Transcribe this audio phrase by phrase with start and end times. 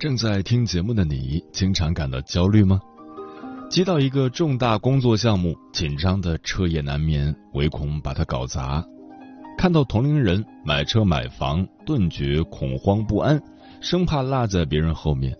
[0.00, 2.80] 正在听节目的你，经常感到焦虑吗？
[3.68, 8.82] 接到一个重大工作项目，紧张的彻夜难眠，唯恐把它搞砸；
[9.58, 13.38] 看到同龄人买车买房，顿觉恐慌不安，
[13.82, 15.34] 生怕落在别人后面；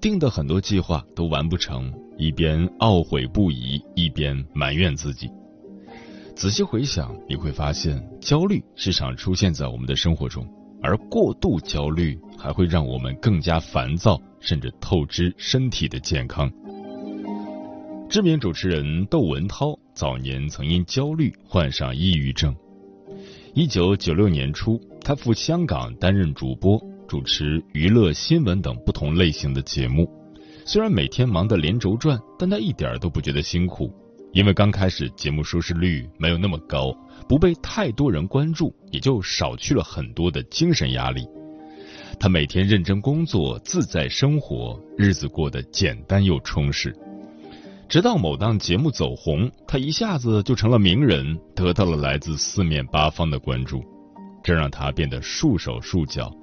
[0.00, 5.30] 定的很多计划都完不成，一边懊悔不已，一边埋怨自己。
[6.34, 10.48] 仔细回想，你会发现，焦虑时常出现在我们的生活中。
[10.82, 16.52] 而过度焦虑还会让我们更加烦躁，甚至透支身体的健康。
[18.06, 22.54] 知名主持人窦文涛早年曾因焦虑患上抑郁症。
[23.54, 26.78] 一九九六年初，他赴香港担任主播，
[27.08, 30.06] 主持娱乐新闻等不同类型的节目。
[30.66, 33.90] 虽然每天忙得连轴转，但他一点都不觉得辛苦，
[34.34, 36.94] 因为刚开始节目收视率没有那么高。
[37.26, 41.26] 不被太多人关注，也就少去了很多的精神压力。
[42.18, 46.94] 他每天认真工作，自在生活，日子过得简单又充实。
[47.88, 53.84] 直到某档节目走红，他一下子就成了名人，得到了来自四面八方的关注，
[54.42, 56.34] 这让他变得束手束脚，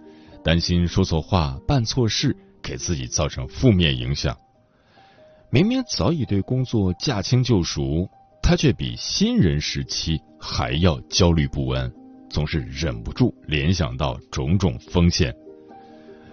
[0.44, 4.38] 担心说错话、办错事，给自己造成负面影响。
[5.50, 8.10] 明明早已对工作驾轻就熟。
[8.44, 11.90] 他却比新人时期还要焦虑不安，
[12.28, 15.34] 总是忍不住联想到种种风险。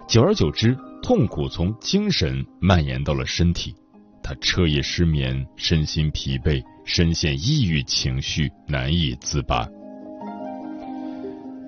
[0.09, 3.75] 久而久之，痛苦从精神蔓延到了身体，
[4.23, 9.67] 他彻夜失眠，身心疲惫，深陷抑郁情绪，难以自拔。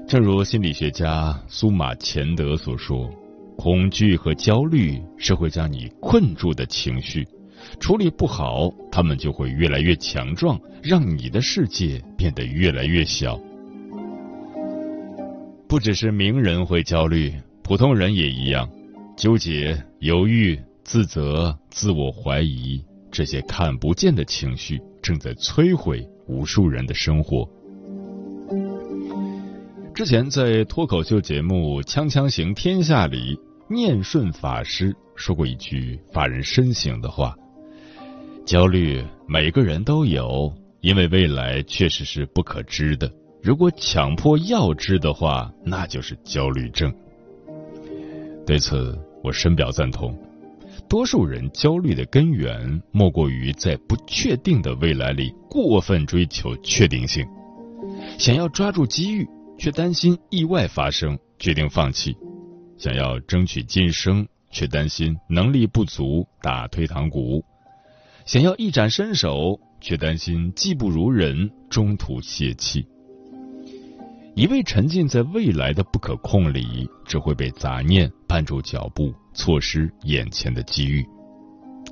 [0.08, 3.08] 正如心理学家苏马钱德所说
[3.56, 7.24] ：“恐惧和焦虑是会将你困住的情绪。”
[7.80, 13.40] 处理不好，他们就会越来越强壮，让你的世界变得越来越小。
[15.68, 17.32] 不只是名人会焦虑，
[17.72, 18.70] 普通人也一样，
[19.16, 27.48] 纠结、犹豫、自责、自我怀疑，这些看不见的情绪正在摧毁无数人的生活。
[29.96, 33.40] 之前在脱口秀节目《锵锵行天下》里，
[33.70, 37.34] 念顺法师说过一句发人深省的话。
[38.46, 43.10] 焦虑每个人都有，因为未来确实是不可知的。
[43.42, 46.94] 如果强迫要知的话，那就是焦虑症。
[48.46, 50.18] 对此，我深表赞同。
[50.90, 57.26] 多数人焦虑的根源，莫过于在不确定的未来里过分追求确定性，
[58.18, 62.14] 想要抓住机遇，却担心意外发生，决定放弃；
[62.78, 67.44] 想要争取晋升，却担心能力不足，打退堂鼓。
[68.26, 72.86] 想要一展身手，却担心技不如人，中途泄气。
[74.34, 81.06] 一味沉浸在未来的不可控里，只会被杂念绊住脚步，错失眼前的机遇。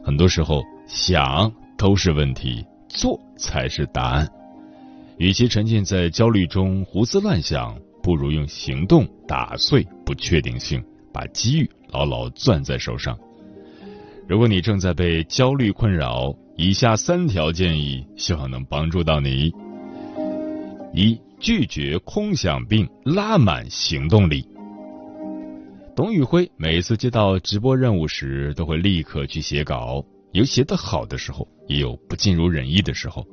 [0.04, 4.28] 很多时候，想都是问题，做才是答案。
[5.18, 13.18] 与其沉浸在焦虑中胡思乱想，不如用行动打碎不确定性，把机遇牢牢攥在手上。
[14.30, 19.52] 如果你正在被焦虑困扰，以下三条建议希望能帮助到你：
[20.94, 24.46] 一、拒绝空想病，拉满行动力。
[25.96, 30.04] 董宇辉每次接到直播任务时，都会立刻去写稿，
[30.34, 33.26] 有写得好的时候，也有不尽如人意的时候。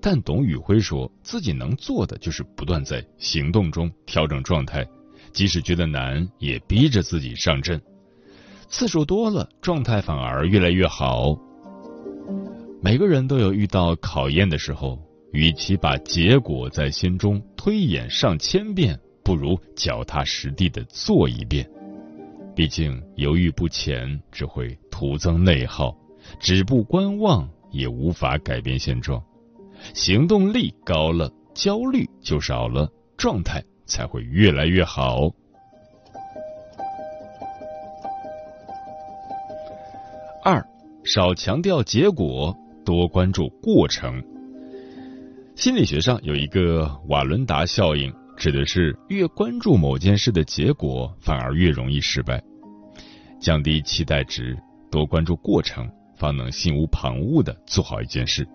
[0.00, 4.84] 但董宇辉说自己能做的就是不断在行动中调整状态，
[5.32, 7.80] 即使觉得难，也逼着自己上阵。
[8.68, 11.38] 次数多了，状态反而越来越好。
[12.82, 14.98] 每个人都有遇到考验的时候，
[15.34, 21.68] 与其把结果在心中推演上千遍，不如脚踏实地的做一遍。
[22.54, 25.92] 毕竟犹豫不前只会徒增内耗，
[26.38, 29.20] 止步观望也无法改变现状。
[29.92, 35.32] 行动力高了，焦虑就少了，状态才会越来越好。
[40.44, 40.64] 二，
[41.04, 44.22] 少强调结果，多关注过程。
[45.56, 52.42] 心理学上有一个瓦伦达效应，指的是越关注某件事的结果，反而越容易失败。
[53.40, 54.58] 降低期待值，
[54.90, 58.46] 多关注过程，方能心无旁骛的做好一件事。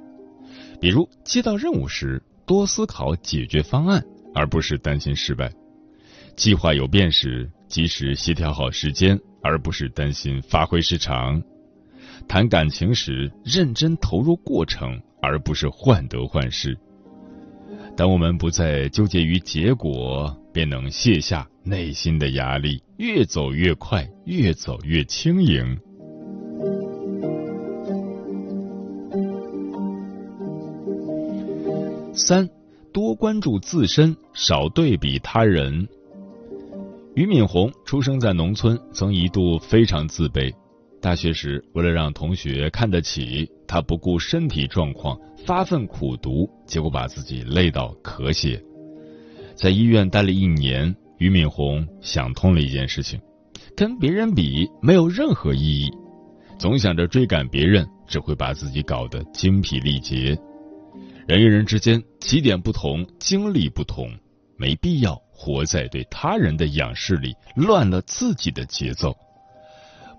[0.81, 4.04] 比如接到任务时，多思考解决方案，
[4.36, 5.48] 而不是担心失败；
[6.36, 11.42] 计划有变时，及时协调好时间，而不是担心发挥失常；
[12.28, 16.78] 谈感情时，认真投入过程，而不是患得患失。
[18.00, 25.78] 当我们不再纠结于结果，便能卸下内心的压力，越走越快，越走越轻盈。
[32.13, 32.50] 三，
[32.94, 35.86] 多关注自身，少对比他人。
[37.16, 40.54] 俞敏洪出生在农村，曾一度非常自卑。
[41.01, 48.62] 大学时，为了让同学看得起他，不顾身体状况发奋苦读，结果把自己累到咳血。
[49.56, 53.19] 在医院待了一年，俞敏洪想通了一件事情：
[53.78, 55.90] 跟别人比没有任何意义，
[56.57, 60.38] 总想着追赶别人，只会把自己搞得精疲力竭。
[61.28, 64.12] 人与人之间起点不同，经历不同，
[64.57, 69.16] 没必要活在对他人的仰视里，乱了自己的节奏。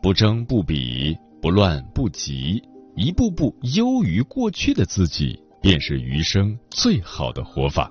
[0.03, 2.63] 不争不比，不乱不急，
[2.97, 7.91] 一步步优于过去的自己，便是余生最好的活法。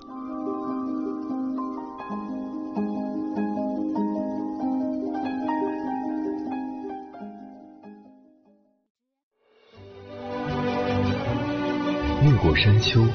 [12.24, 13.06] 越过山丘，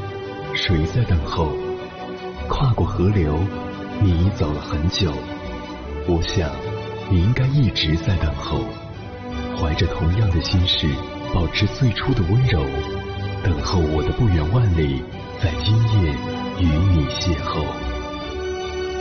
[0.55, 1.51] 谁在等候？
[2.47, 3.37] 跨过河流，
[4.01, 5.11] 你走了很久。
[6.07, 6.49] 我想，
[7.11, 8.61] 你应该一直在等候。
[9.57, 10.87] 怀着同样的心事，
[11.33, 12.61] 保持最初的温柔，
[13.43, 15.01] 等候我的不远万里，
[15.41, 16.11] 在今夜
[16.59, 17.63] 与你邂逅。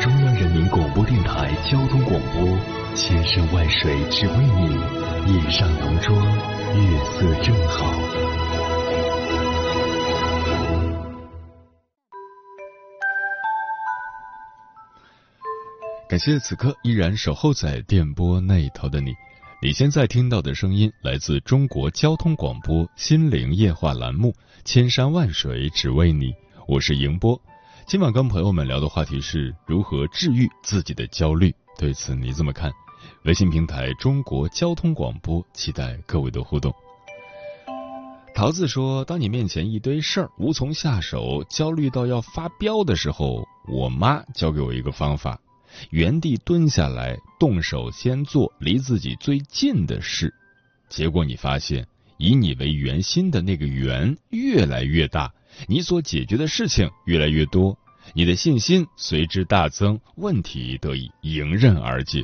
[0.00, 2.46] 中央人民广播电台交通广播，
[2.94, 6.24] 千山万水只为你，夜上浓妆，
[6.74, 7.92] 月色正好。
[16.08, 19.12] 感谢此刻依然守候在电波那头的你。
[19.64, 24.30] 你现在听到的声音来自中国交通广播《心灵夜话》栏目，
[24.62, 26.26] 《千山万水只为你》，
[26.68, 27.40] 我是迎波。
[27.86, 32.70] 今晚跟朋友们聊的话题是如何治愈自己的焦虑，对此你怎么看？
[33.24, 36.70] 微信平台中国交通广播，期待各位的互动。
[38.34, 45.40] 桃子说：“当你面前一堆事儿无从下手，焦虑到要发飙的时候，我妈教给我一个方法。”
[45.90, 50.32] 原地蹲下来，动手先做离自己最近的事，
[50.88, 51.86] 结果你发现，
[52.18, 55.32] 以你为圆心的那个圆越来越大，
[55.66, 57.76] 你所解决的事情越来越多，
[58.12, 62.22] 你的信心随之大增，问题得以迎刃而解。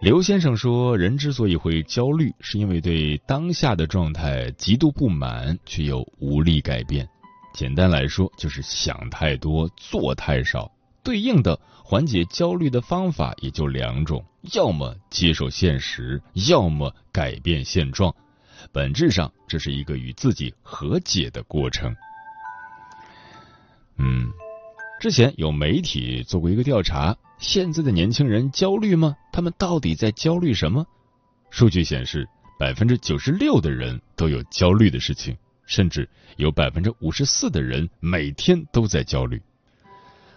[0.00, 7.06] 刘先生说，人之所以会焦虑，是因为对当下的状态极度不满，却又无力改变。
[7.52, 10.72] 简单来说，就是想太多，做太少。
[11.02, 18.14] 对应的缓解焦虑的方法也就两种：要么接受现实，要么改变现状。
[18.72, 21.96] 本质上，这是一个与自己和解的过程。
[23.96, 24.30] 嗯，
[25.00, 29.16] 之前有媒体做过一个调查：现在的年轻人焦虑吗？
[29.32, 30.86] 他们到底在焦虑什么？
[31.50, 32.28] 数据显示，
[32.58, 39.42] 百分之九十六的人都有焦虑的事情，甚至有百分之五十四的人每天都在焦虑。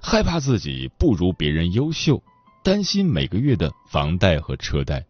[0.06, 2.22] 害怕自己不如别人优秀，
[2.62, 5.04] 担心每个月的房贷和车贷，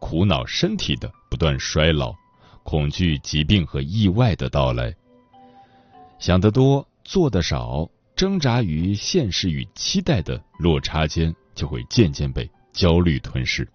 [0.00, 2.12] 苦恼身体的不断衰老，
[2.64, 4.92] 恐惧疾病和意外的到来。
[6.18, 13.66] 想得多，做得少，挣扎于现实与期待的落差间，就会渐渐被焦虑吞噬。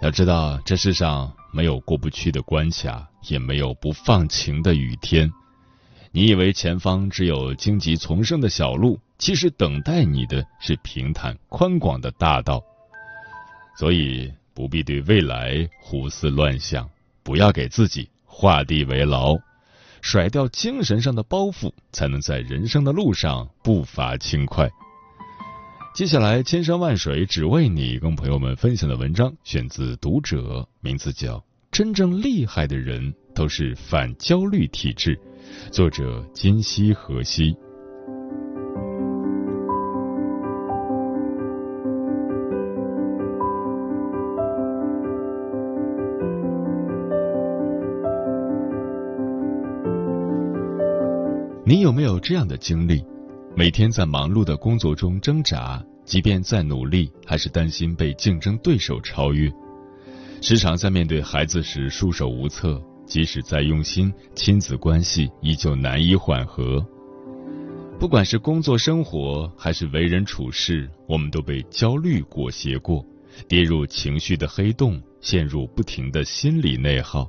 [0.00, 5.30] 要知道，这世上没有过不去的关卡，也没有不放晴的雨天。
[6.12, 9.00] 你以为前方只有荆棘丛生的小路？
[9.18, 12.62] 其实等待你的是平坦宽广的大道，
[13.78, 16.88] 所以不必对未来胡思乱想，
[17.22, 19.36] 不要给自己画地为牢，
[20.02, 24.68] 甩掉精神上的包袱，才能在人生的路上步伐轻快。
[25.94, 31.38] 接下来，千山万水只为你，跟朋友们分享的文章选自《读者》，名字叫
[31.70, 35.16] 《真正厉害的人都是反焦虑体质》，
[35.70, 37.56] 作者金希河西。
[51.84, 53.04] 有没有这样的经历？
[53.54, 59.52] 每天在忙碌的工作中挣扎，即便再努力，还是担心被竞争对手超越。
[60.40, 66.82] 时常在面对孩子时束手无策，即使再用心，亲子关系依旧难以缓和。
[68.00, 73.04] 不管是工作生活，还是为人处事，我们都被焦虑裹挟过，
[73.46, 77.28] 跌入情绪的黑洞，陷入不停的心理内耗。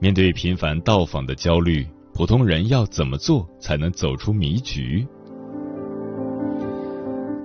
[0.00, 1.86] 面对频繁到访的焦虑。
[2.16, 5.06] 普通人要怎么做才能走出迷局？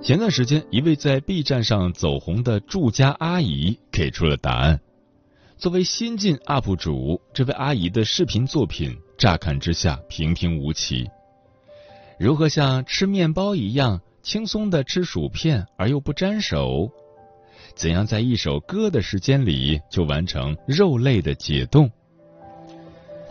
[0.02, 4.80] 前段时间，一位在 B 站上走红的住家阿姨给出了答案。
[5.58, 11.06] 作为新晋 UP 主，这位阿姨的视频作品乍看之下平平无奇。
[12.18, 16.90] 如何像吃面包一样轻松的吃薯片而又不沾手？
[17.74, 21.90] 怎样在一首歌的时间里就完成肉类的解冻？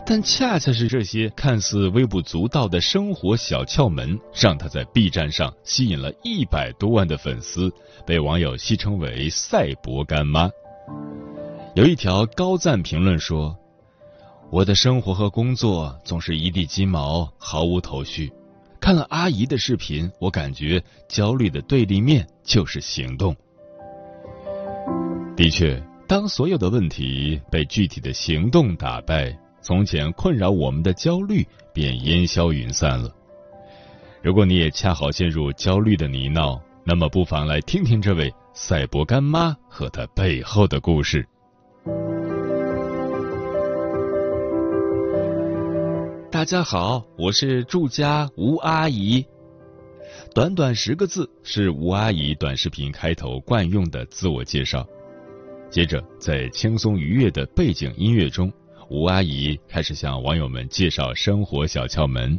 [0.04, 7.72] 但恰恰是这些看似微不足道的生活小窍门，让他在 B 站上吸引了一百多万的粉丝，
[8.04, 10.50] 被网友戏称为“赛博干妈”。
[11.74, 13.56] 有一条高赞评论说
[14.50, 18.30] ：“我的生活和工作总是一地鸡毛，毫无头绪。
[18.80, 23.34] 看了阿姨的视频，我感觉焦虑的对立面就是行动。”
[25.36, 29.34] 的确，当所有的问题被具体的行动打败。
[29.62, 33.08] 从前困扰我们的焦虑便烟消云散了。
[34.20, 41.24] 如果你也恰好陷入焦虑的泥淖，那么不妨来听听这位赛博干妈和她背后的故事。
[46.28, 49.24] 大家好，我是住家吴阿姨。
[50.34, 54.84] 短短十个字是吴阿姨短视频开头惯用的自我介绍。
[55.70, 58.52] 接着，在轻松愉悦的背景音乐中。
[58.92, 62.38] 吴阿姨开始向网友们介绍生活小窍门，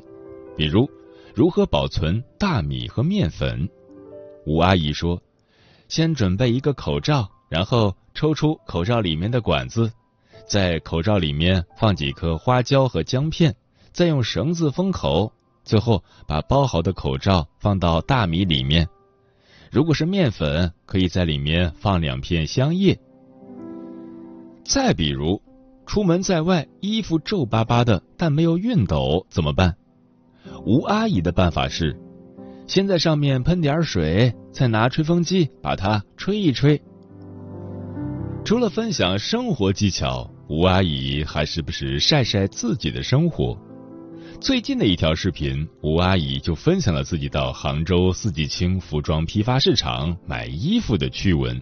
[0.55, 0.87] 比如
[1.33, 3.67] 如何保存大米和面粉。
[4.45, 5.19] 吴阿姨说
[5.89, 9.91] ：“先准备一个口罩，然后抽出口罩里面的管子，
[10.45, 13.55] 在口罩里面放几颗花椒和姜片，
[13.91, 15.33] 再用绳子封口，
[15.63, 18.87] 最后把包好的口罩放到大米里面。
[19.71, 22.95] 如果是面粉，可以在里面放两片香叶。
[24.63, 25.41] 再比如。”
[25.85, 29.75] 出门在外，衣服皱巴巴的，但没有熨斗怎么办？
[30.65, 31.95] 吴阿姨的办法是，
[32.67, 36.81] 先在上面喷点水，再拿吹风机把它吹一吹。
[38.45, 43.57] 除了分享生活技巧，吴阿姨还时不时晒晒自己的生活。
[44.39, 51.61] 最近的一条视频，吴阿姨就分享了自己到杭州四季青服装批发市场买衣服的趣闻。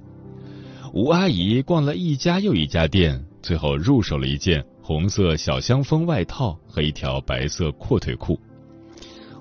[0.94, 3.24] 吴阿姨逛了一家又一家店。
[3.41, 8.39] 最后入手了一件红色小香风外套和一条白色阔腿裤。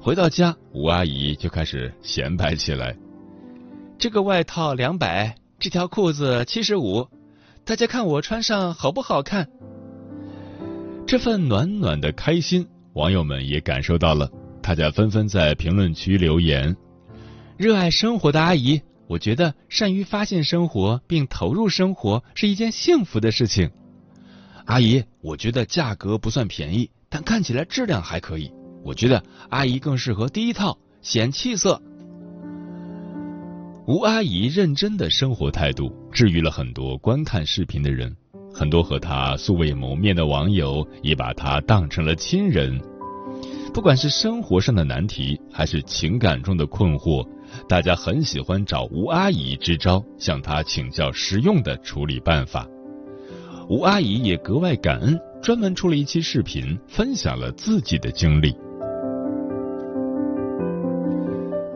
[0.00, 2.96] 回到家，吴阿姨就开始显摆起来
[3.98, 7.06] ：“这个外套两百，这条裤子七十五，
[7.64, 9.46] 大家看我穿上好不好看？”
[11.06, 14.30] 这份暖暖的开心，网友们也感受到了，
[14.62, 16.74] 大家纷纷在评论区留言
[17.58, 23.70] ：“热爱生活的阿姨，我觉得善于发现生活并投入生活是一件幸福的事情。”
[24.66, 28.50] 阿姨，我觉得价格不算便宜，但看起来质量还可以。
[28.82, 31.80] 我觉得阿姨更适合第一套，显气色。
[33.86, 38.14] 吴阿姨认真的生活态度治愈了很多观看视频的人，
[38.54, 42.80] 很多和她素未谋面的网友也把她当成了亲人。
[43.74, 47.26] 不管是生活上的难题，还是情感中的困惑，
[47.68, 52.66] 大家很喜欢找吴阿姨支招，向她请教实用的处理办法。
[53.70, 58.52] 吴阿姨也格外感恩，专门出了一期视频，分享了自己的经历。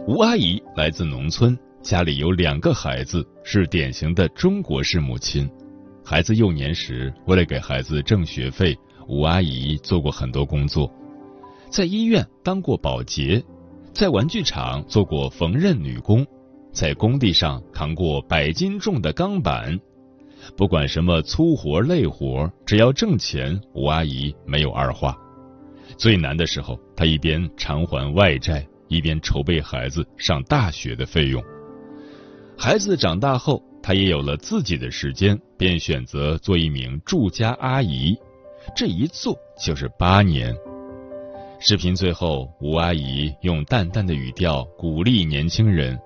[0.09, 5.49] 吴阿姨来自农村，家里有两个孩子，是典型的中国式母亲。
[6.05, 10.93] 孩子幼年时，为了给孩子挣学费，吴阿姨做过很多工作，
[11.71, 13.41] 在医院当过保洁，
[13.93, 16.27] 在玩具厂做过缝纫女工，
[16.73, 19.79] 在工地上扛过百斤重的钢板。
[20.57, 25.17] 不管什么粗活累活，只要挣钱，吴阿姨没有二话。
[25.97, 31.43] 最难的时候，她一边偿还外债，一边筹备孩子上大学的费用。
[32.57, 38.17] 孩子长大后，她也有了自己的时间，便选择做一名住家阿姨。
[38.75, 40.55] 这一做就是八年。
[41.61, 45.99] 视频最后，吴阿姨用淡淡的语调鼓励年轻人：“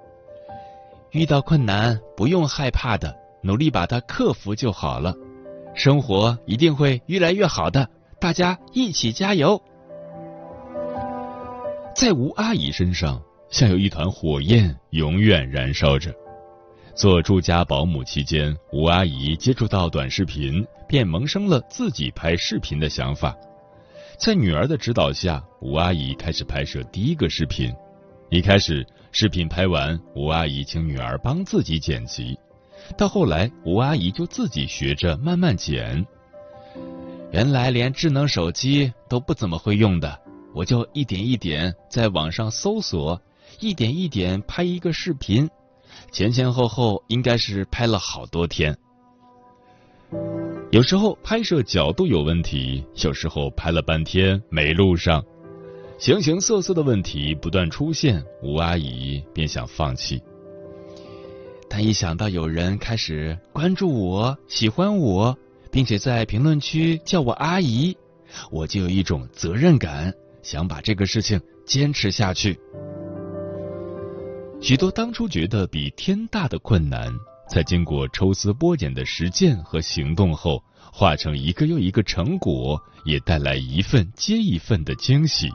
[1.12, 5.14] 遇到困难不用害怕的，努力把它克服就好了。
[5.74, 7.88] 生活一定会越来越好的，
[8.20, 9.60] 大家一起加油。”
[11.94, 16.14] 在吴阿姨身上，像有一团火焰永远燃烧着。
[16.94, 23.36] 做住家保姆期间，吴阿姨接触到短视频，便萌生了自己拍视频的想法。
[24.16, 27.72] 在女儿的指导下，吴阿姨开始拍摄第一个视频。
[28.30, 32.36] 一开始，视频拍完，吴阿姨请女儿帮自己剪辑。
[32.96, 36.06] 到后来，吴阿姨就自己学着慢慢剪。
[37.30, 40.18] 原来连智能手机都不怎么会用的，
[40.54, 43.20] 我就一点一点在网上搜索，
[43.60, 45.48] 一点一点拍一个视频，
[46.10, 48.76] 前前后后应该是拍了好多天。
[50.70, 55.22] 有时候拍摄角度有问题，有时候拍了半天没录上，
[55.98, 60.22] 形形色色的问题不断出现，吴阿姨便想放弃。
[61.68, 65.36] 但一想到有人开始关注我、喜欢我，
[65.70, 67.96] 并且在评论区叫我阿姨，
[68.50, 72.58] 我就有一种责任感，想把这个事情坚持下去。
[74.60, 77.12] 许多当初觉得比天大的困难。
[77.48, 85.48] 在经过抽丝剥茧的实践和行动后，化成一个又一个成果，也带来一份接一份的惊喜。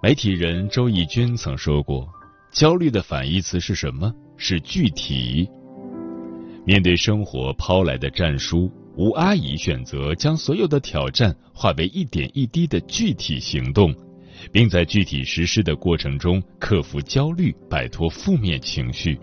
[0.00, 2.08] 媒体人周轶君曾说过
[2.50, 4.12] ：“焦虑的反义词是什么？
[4.36, 5.48] 是具体。”
[6.66, 13.94] 面对生活抛来的战书，吴阿姨选择将所有的挑战化为一点一滴的具体行动。
[14.52, 19.18] 并在具体实施的过程中克服焦虑，摆脱负面情绪。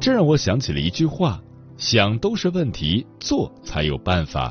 [0.00, 1.42] 这让我想起了一句话
[1.76, 4.50] ：“想都是问题，做才有办法。”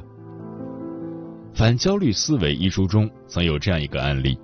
[1.58, 4.38] 《反焦虑思维》一书中曾有这样一个案例：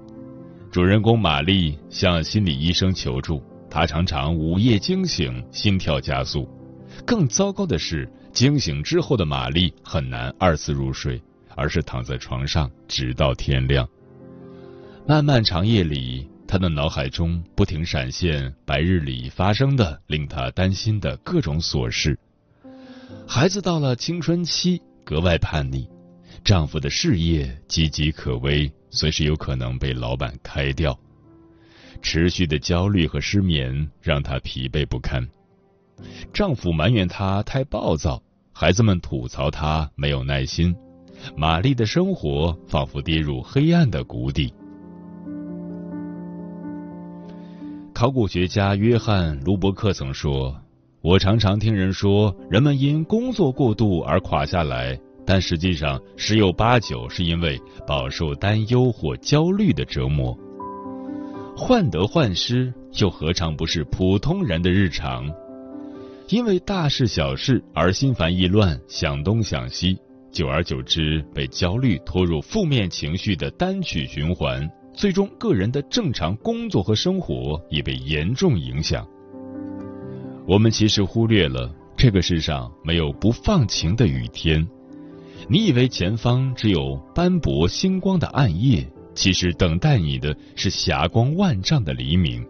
[0.71, 6.47] 主人公玛丽向心理医生求助，她常常午夜惊醒，心跳加速。
[7.08, 11.19] 更糟糕的是，惊醒之后的玛丽很难二次入睡，
[11.55, 13.88] 而是躺在床上直到天亮。
[15.08, 22.17] 漫漫长夜里，他的脑海中不停闪现白日里发生的令他担心的各种琐事。
[23.27, 25.89] 孩子到了青春期，格外叛逆；
[26.43, 30.97] 丈夫的事业岌岌可危，随时有可能被老板开掉。
[32.02, 35.28] 持续的焦虑和失眠让她疲惫不堪。
[36.34, 38.21] 丈夫埋怨她太暴躁，
[38.54, 40.75] 孩子们吐槽她没有耐心。
[41.36, 44.54] 玛丽的生活仿佛跌入黑暗的谷底。
[47.93, 50.56] 考古学家约翰·卢伯克曾说
[51.04, 54.97] ：“我常常听人说，人们因工作过度而垮下来，
[55.30, 60.36] 但实际上十有八九是因为饱受担忧或焦虑的折磨。
[61.56, 65.32] 患得患失又何尝不是普通人的日常？
[66.30, 69.96] 因为大事小事而心烦意乱，想东想西，
[70.32, 79.08] 久而久之被焦虑拖入负面情绪的单曲循环。”最终，个人的正常工作和生活也被严重影响。
[80.48, 84.68] 我们其实忽略了，这个世上没有不放晴的雨天。
[85.52, 92.46] 你以为前方只有斑驳星光的暗夜，其实等待你的是霞光万丈的黎明。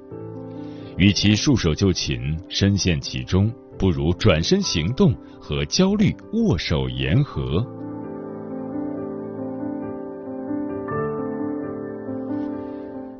[0.98, 7.66] 与其束手就擒、深陷其中，不如转身行动，和焦虑握手言和。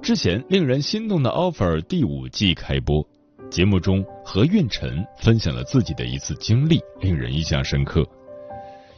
[0.02, 3.02] 之前令人心动的 offer 第五季开播，
[3.50, 8.06] 节目中何运晨分享了自己的一次经历，令人印象深刻。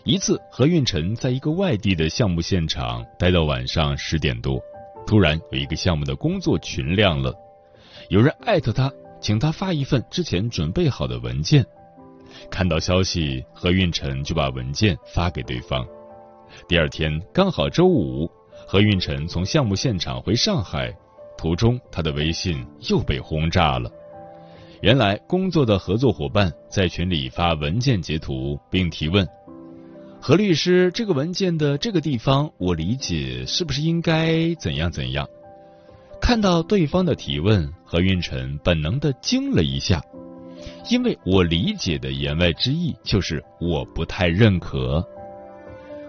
[0.03, 4.59] 一次，何运晨在一个外地的项目现场待到晚上十点多，
[5.05, 7.31] 突然有一个项目的工作群亮了，
[8.09, 11.63] 有人艾特他，请他发一份之前准备好的文件。
[12.49, 15.85] 看到消息，何运晨就把文件发给对方。
[16.67, 18.29] 第二天刚好周五。
[18.67, 20.95] 何运晨从项目现场回上海，
[21.37, 23.91] 途中他的微信又被轰炸了。
[24.81, 29.27] 原来工作的合作伙伴在群里发文件截图，并提问
[30.23, 35.27] ：“何律师，这个文件的这个地方，我理解是不是应该怎样怎样？”
[36.21, 39.99] 看到对方的提问，何运晨本能的惊了一下，
[40.91, 45.03] 因为我理解的言外之意就是我不太认可。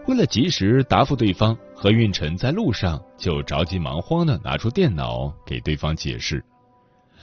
[0.06, 1.56] 为了及时答复对方。
[1.74, 6.40] 何运晨在路上就着急忙慌的拿出电脑给对方解释，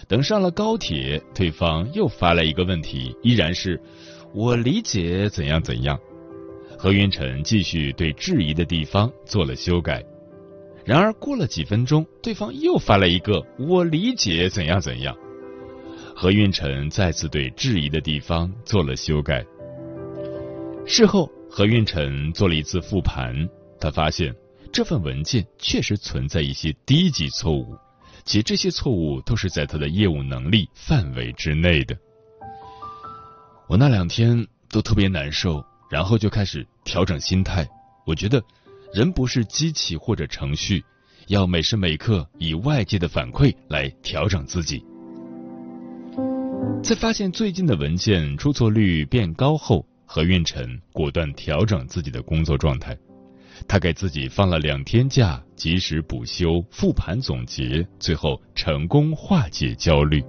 [0.05, 3.81] 等上了高铁，对方又发来一个问题，依然是
[4.35, 5.97] “我理解怎样怎样”。
[6.81, 10.01] 何云晨继续对质疑的地方做了修改。
[10.85, 15.13] 然而过了几分钟，对方又发来一个“我理解怎样怎样”。
[16.15, 19.45] 何云晨再次对质疑的地方做了修改。
[20.85, 23.35] 事后，何云晨做了一次复盘，
[23.77, 24.33] 他发现
[24.71, 27.77] 这份文件确实存在一些低级错误。
[28.23, 31.97] 且这些错误都是在他的业务能力范围之内的。
[33.67, 37.67] 我那两天都特别难受，然后就开始调整心态。
[38.05, 38.41] 我觉得
[38.93, 40.83] 人不是机器或者程序，
[41.27, 44.83] 要每时每刻以外界的反馈来调整自己。
[46.81, 52.97] 在发现最近的文件出错率变高后，何运晨果断调整自己的工作状态。
[53.67, 60.23] 他给自己放了两天假，及时补休、复盘总结，最后成功化解焦虑。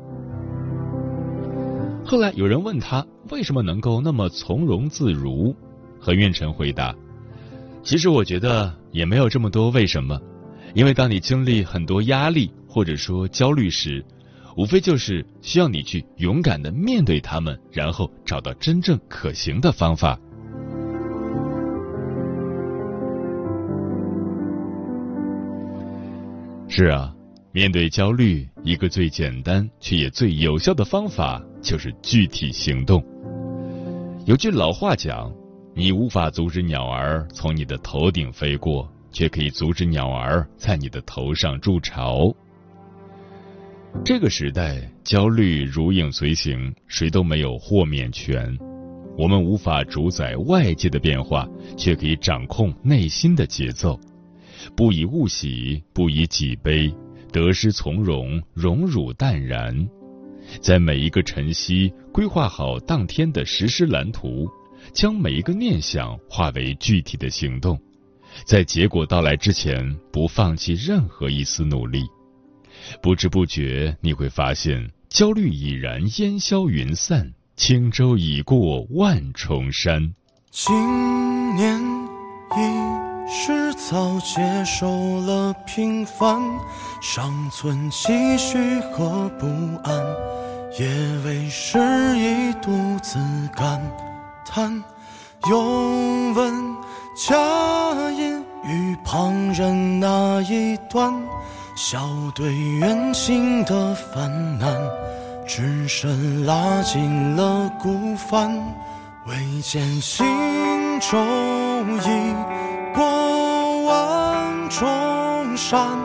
[2.10, 5.54] 后来有人问他为什么能够那么从容自如，
[6.00, 6.92] 何运晨回答
[7.84, 10.20] ：“其实我觉得也没有这么多为什么，
[10.74, 14.04] 因为当你经历很多压力或者说焦虑时，
[14.56, 20.18] 无非就是需要你去勇敢的面对他们，然后找到真正可行的方法。”
[26.66, 27.14] 是啊，
[27.52, 33.04] 面对焦虑，一个最简单却也最有效的方法就是具体行动。
[34.26, 35.32] 有句老话讲
[35.74, 42.34] ：“你无法阻止鸟儿从你的头顶飞过，却可以阻止鸟儿在你的头上筑巢。”
[44.04, 48.56] 这个时代，焦虑如影随形，谁都没有豁免权。
[49.18, 53.98] 我们无法主宰外界的变化，却可以掌控内心的节奏。
[54.76, 56.94] 不以物喜，不以己悲，
[57.32, 59.88] 得失从容，荣辱淡然。
[60.60, 64.48] 在每一个晨曦，规划好当天的实施蓝图，
[64.92, 67.80] 将每一个念想化为具体的行动。
[68.44, 72.02] 在结果到来之前，不放弃任何一丝努力。
[73.02, 80.14] 不知不觉，你会发现，焦虑已然烟消云散，轻舟已过万重山。
[80.50, 80.74] 今
[81.56, 83.09] 年已。
[83.32, 86.42] 是早接受了平凡，
[87.00, 89.46] 尚存期许和不
[89.84, 90.04] 安，
[90.76, 90.88] 也
[91.24, 91.78] 为时
[92.18, 93.20] 一独自
[93.54, 93.80] 感
[94.44, 94.82] 叹。
[95.48, 95.60] 又
[96.34, 96.76] 问
[97.16, 97.36] 佳
[98.10, 101.14] 音与旁人那一端，
[101.76, 102.00] 笑
[102.34, 104.76] 对远行的烦难，
[105.46, 108.50] 只身拉进了孤帆，
[109.24, 110.26] 未见轻
[110.98, 112.69] 舟已。
[112.94, 115.98] 过万重山，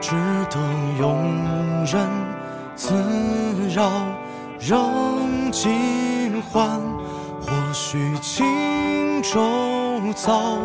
[0.00, 0.14] 只
[0.50, 0.58] 得
[1.00, 1.14] 庸
[1.92, 2.08] 人
[2.74, 2.94] 自
[3.74, 3.90] 扰，
[4.58, 6.80] 仍尽欢。
[7.40, 10.56] 或许轻舟早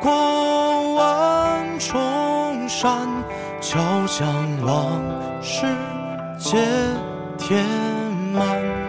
[0.00, 3.06] 过万重山，
[3.60, 4.26] 悄将
[4.64, 5.00] 往
[5.42, 5.66] 事
[6.38, 6.58] 皆
[7.36, 7.62] 填
[8.32, 8.81] 满。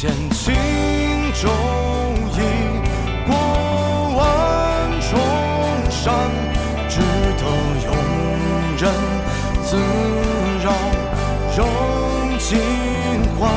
[0.00, 0.54] 千轻
[1.34, 1.48] 舟
[2.30, 2.38] 已
[3.26, 3.34] 过
[4.16, 4.22] 万
[5.00, 5.10] 重
[5.90, 6.14] 山，
[6.88, 7.00] 只
[7.36, 7.42] 得
[7.82, 7.84] 庸
[8.78, 8.82] 人
[9.60, 9.76] 自
[10.62, 10.66] 扰，
[11.56, 11.58] 融
[12.38, 12.60] 尽
[13.40, 13.50] 欢。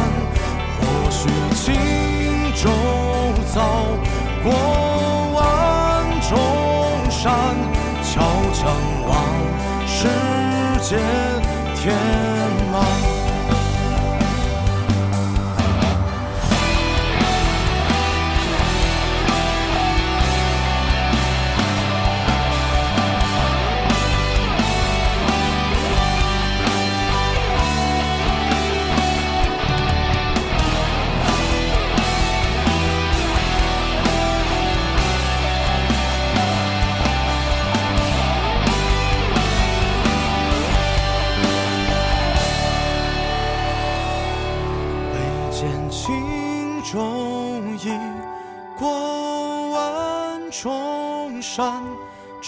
[0.79, 1.61] 或许轻
[2.55, 2.71] 舟
[3.53, 3.55] 早
[4.41, 4.51] 过
[5.35, 5.39] 万
[6.27, 6.31] 重
[7.11, 7.29] 山，
[8.01, 8.19] 敲
[8.51, 8.65] 响
[9.07, 9.11] 往
[9.85, 10.07] 世
[10.81, 10.99] 间
[11.75, 12.20] 天。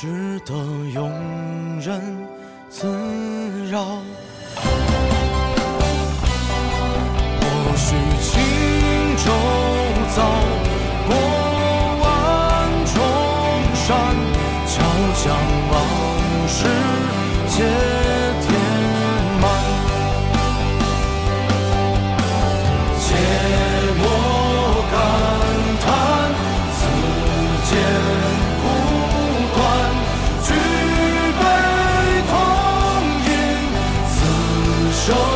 [0.04, 0.54] 值得
[0.94, 1.10] 永
[1.80, 2.12] 远
[35.06, 35.33] 独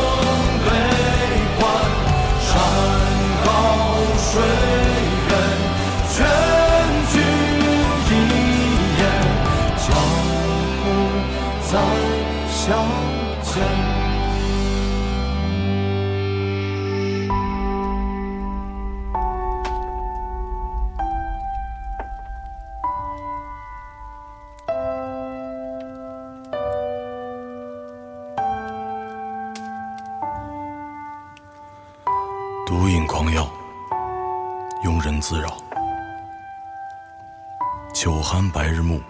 [38.50, 39.00] 白日暮，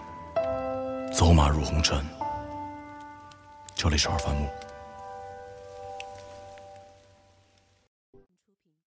[1.13, 2.03] 走马入红尘。
[3.73, 4.49] 这里是二番木。